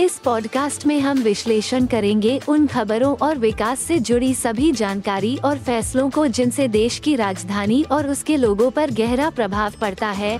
[0.00, 5.58] इस पॉडकास्ट में हम विश्लेषण करेंगे उन खबरों और विकास से जुड़ी सभी जानकारी और
[5.58, 10.38] फैसलों को जिनसे देश की राजधानी और उसके लोगों पर गहरा प्रभाव पड़ता है।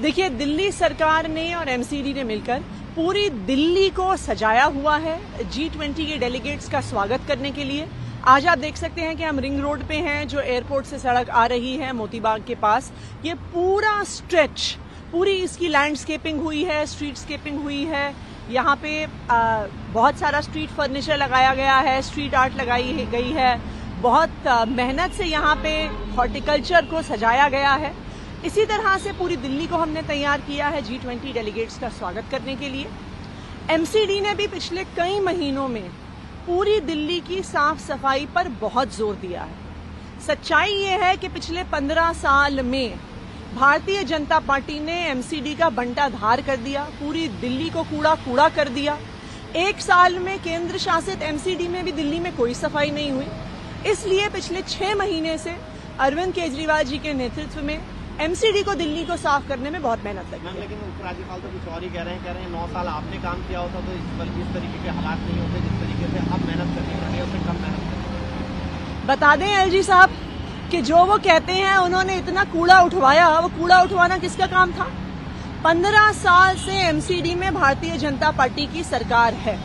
[0.00, 2.62] देखिए, दिल्ली सरकार ने और एमसीडी ने मिलकर
[2.96, 5.18] पूरी दिल्ली को सजाया हुआ है
[5.50, 7.86] जी ट्वेंटी के डेलीगेट्स का स्वागत करने के लिए।
[8.26, 11.30] आज आप देख सकते हैं कि हम रिंग रोड पे हैं, जो एयरपोर्ट से सड़क
[11.30, 12.92] आ रही है मोतीबाग के पास।
[13.24, 14.76] ये पूरा स्ट्रेच
[15.12, 18.14] पूरी इसकी लैंडस्केपिंग हुई है स्ट्रीट स्केपिंग हुई है।
[18.50, 23.60] यहाँ पे आ, बहुत सारा स्ट्रीट फर्नीचर लगाया गया है स्ट्रीट आर्ट लगाई गई है।
[24.02, 25.72] बहुत मेहनत से यहाँ पे
[26.16, 27.92] हॉर्टिकल्चर को सजाया गया है।
[28.46, 32.30] इसी तरह से पूरी दिल्ली को हमने तैयार किया है जी ट्वेंटी डेलीगेट्स का स्वागत
[32.30, 32.86] करने के लिए।
[33.70, 35.88] एमसीडी ने भी पिछले कई महीनों में
[36.46, 39.66] पूरी दिल्ली की साफ़ सफ़ाई पर बहुत ज़ोर दिया है।
[40.26, 42.98] सच्चाई ये है कि पिछले पंद्रह साल में
[43.58, 48.48] भारतीय जनता पार्टी ने एमसीडी का बंटा धार कर दिया पूरी दिल्ली को कूड़ा कूड़ा
[48.56, 48.96] कर दिया।
[49.58, 54.28] एक साल में केंद्र शासित एमसीडी में भी दिल्ली में कोई सफ़ाई नहीं हुई। इसलिए
[54.28, 55.56] पिछले छह महीने से
[56.06, 57.74] अरविंद केजरीवाल जी के नेतृत्व में
[58.20, 61.82] एमसीडी को दिल्ली को साफ़ करने में बहुत मेहनत लगी लेकिन उपराज्यपाल तो कुछ और
[61.82, 64.54] ही कह रहे हैं कह रहे हैं नौ साल आपने काम किया होता तो इस,
[64.54, 67.44] तरीके के हालात नहीं होते जिस तरीके से अब मेहनत करनी पड़ रही है उससे
[67.50, 70.27] कम मेहनत बता दें एलजी साहब
[70.70, 74.86] कि जो वो कहते हैं, उन्होंने इतना कूड़ा उठवाया। वो कूड़ा उठवाना किसका काम था?
[75.64, 79.58] पंद्रह साल से एमसीडी में भारतीय जनता पार्टी की सरकार है।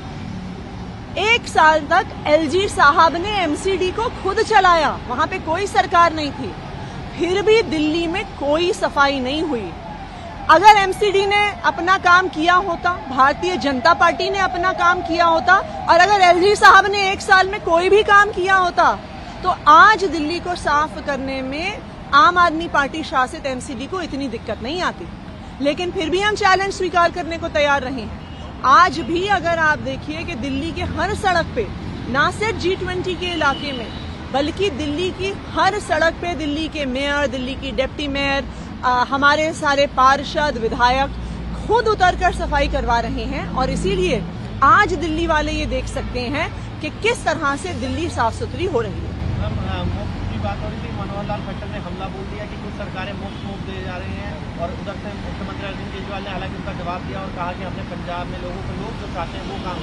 [1.18, 6.32] एक साल तक एलजी साहब ने एमसीडी को खुद चलाया। वहाँ पे कोई सरकार नहीं
[6.32, 6.54] थी।
[7.20, 9.72] फिर भी दिल्ली में कोई सफ़ाई नहीं हुई।
[10.50, 15.56] अगर एमसीडी ने अपना काम किया होता, भारतीय जनता पार्टी ने अपना काम किया होता,
[15.90, 19.00] और अगर एलजी साहब ने एक साल में कोई भी काम किया होता
[19.44, 21.78] तो आज दिल्ली को साफ़ करने में
[22.16, 25.06] आम आदमी पार्टी शासित एमसीडी को इतनी दिक्कत नहीं आती।
[25.62, 29.80] लेकिन फिर भी हम चैलेंज स्वीकार करने को तैयार रहे। हैं आज भी अगर आप
[29.80, 31.68] देखिए कि दिल्ली के हर सड़क पे
[32.12, 33.88] ना सिर्फ़ जी ट्वेंटी के इलाके में
[34.34, 38.46] बल्कि दिल्ली की हर सड़क पे दिल्ली के मेयर दिल्ली की डिप्टी मेयर
[38.86, 41.22] आ, हमारे सारे पार्षद विधायक
[41.58, 44.24] खुद उतरकर सफ़ाई करवा रहे हैं और इसीलिए
[44.64, 48.82] आज दिल्ली वाले ये देख सकते हैं कि किस तरह से दिल्ली साफ़ सुथरी हो
[48.82, 49.13] रही है।
[49.44, 52.74] मुफ़्त की बात हो रही थी मनोहर लाल खट्टर ने हमला बोल दिया कि कुछ
[52.74, 56.56] सरकारें मुफ़्त मुफ़्त दे जा रही हैं और उधर से मुख्यमंत्री अरविंद केजरीवाल ने हालाँकि
[56.58, 59.46] उसका जवाब दिया और कहा कि हमने पंजाब में लोगों को लोग जो चाहते हैं
[59.50, 59.78] वो काम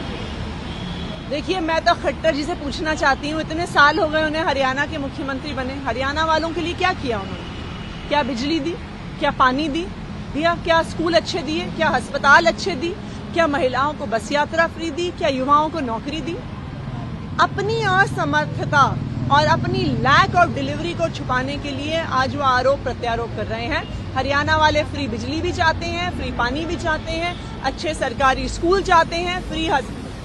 [1.30, 4.86] देखिए, मैं तो खट्टर जी से पूछना चाहती हूँ, इतने साल हो गए उन्हें हरियाणा
[4.86, 8.08] के मुख्यमंत्री बने। हरियाणा वालों के लिए क्या किया उन्होंने?
[8.08, 8.72] क्या बिजली दी?
[9.20, 9.84] क्या पानी दी?
[10.34, 10.54] दिया?
[10.64, 11.66] क्या स्कूल अच्छे दिए?
[11.76, 12.94] क्या अस्पताल अच्छे दी
[13.34, 15.10] क्या महिलाओं को बस यात्रा फ्री दी?
[15.18, 16.36] क्या युवाओं को नौकरी दी?
[17.40, 18.82] अपनी असमर्थता
[19.30, 23.66] और अपनी लैक ऑफ़ डिलीवरी को छुपाने के लिए आज वो आरोप प्रत्यारोप कर रहे
[23.66, 23.82] हैं।
[24.14, 28.82] हरियाणा वाले फ्री बिजली भी चाहते हैं फ्री पानी भी चाहते हैं अच्छे सरकारी स्कूल
[28.82, 29.68] चाहते हैं फ्री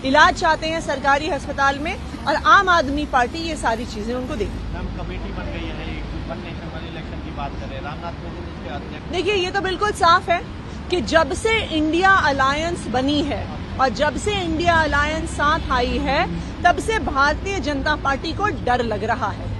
[0.08, 1.94] इलाज चाहते हैं सरकारी अस्पताल में
[2.26, 5.94] और आम आदमी पार्टी ये सारी चीज़ें उनको देगी कमेटी बन गई है
[6.30, 10.42] वन नेशन इलेक्शन की बात करें रामनाथ कोविंद देखिए ये तो बिल्कुल साफ़ है
[10.90, 13.42] कि जब से इंडिया अलायंस बनी है
[13.76, 16.26] और जब से इंडिया अलायंस साथ आई है
[16.64, 19.54] तब से भारतीय जनता पार्टी को डर लग रहा है।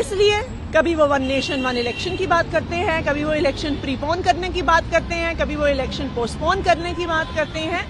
[0.00, 0.40] इसलिए
[0.74, 4.48] कभी वो वन नेशन वन इलेक्शन की बात करते हैं कभी वो इलेक्शन प्रीपोन करने
[4.48, 7.84] की बात करते हैं कभी वो इलेक्शन पोस्टपोन करने की बात करते हैं।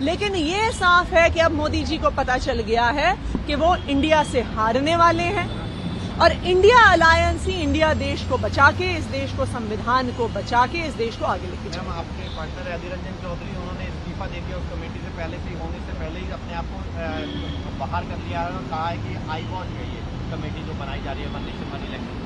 [0.00, 3.14] लेकिन ये साफ़ है कि अब मोदी जी को पता चल गया है
[3.46, 5.46] कि वो इंडिया से हारने वाले हैं।
[6.18, 10.64] और इंडिया अलायंस ही इंडिया देश को बचा के इस देश को संविधान को बचा
[10.66, 13.87] के इस देश को आगे लेके आपके पार्टनर अधीर रंजन चौधरी उन्होंने
[14.18, 16.78] इस्तीफा देकर उस कमेटी से, पहले से होने से पहले ही अपने आप को
[17.78, 20.00] बाहर कर लिया है और कहा है कि आई वॉन्ट है ये
[20.30, 22.16] कमेटी जो बनाई जा रही है वन नेशन वन इलेक्शन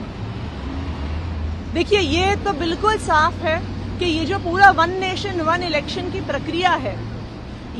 [1.74, 3.58] देखिए, ये तो बिल्कुल साफ़ है
[3.98, 6.96] कि ये जो पूरा वन नेशन वन इलेक्शन की प्रक्रिया है,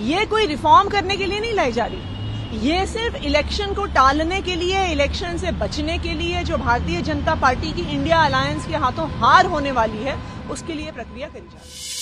[0.05, 4.41] ये कोई रिफॉर्म करने के लिए नहीं लाई जा रही। ये सिर्फ़ इलेक्शन को टालने
[4.43, 8.77] के लिए इलेक्शन से बचने के लिए जो भारतीय जनता पार्टी की इंडिया अलायंस के
[8.85, 10.19] हाथों हार होने वाली है,
[10.51, 12.02] उसके लिए प्रक्रिया करी जा रही